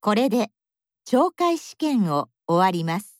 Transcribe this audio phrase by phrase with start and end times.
[0.00, 0.50] これで
[1.06, 3.19] 懲戒試験を終わります。